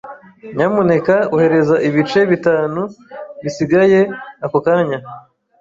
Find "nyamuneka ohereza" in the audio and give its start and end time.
0.55-1.75